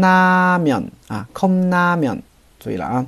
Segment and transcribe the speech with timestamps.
[0.00, 2.20] namin 啊，com namin
[2.60, 3.06] 注意了啊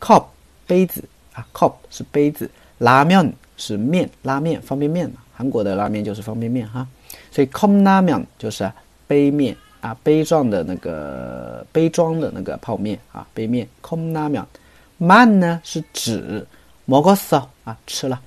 [0.00, 0.24] ，cup
[0.66, 6.86] 杯子啊，cup 是杯子，拉면是面，拉面，方便面，韩国的拉面就是方便面哈。
[7.30, 8.70] 所以 com namin 就是
[9.06, 11.47] 杯面啊，杯状的那个。
[11.71, 13.67] 杯装的那个泡面啊，杯面。
[13.81, 14.45] 컵라면
[14.97, 16.45] 慢呢是指
[16.87, 18.21] 먹었어啊，吃了。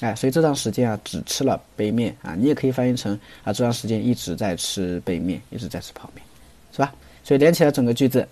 [0.00, 2.34] 哎，所以这段时间啊，只吃了杯面啊。
[2.34, 6.24] 你也可以翻译成啊，这段时间一直在吃杯面，一直在吃泡面，
[6.72, 6.94] 是吧？
[7.22, 8.26] 所以连起来整个句子。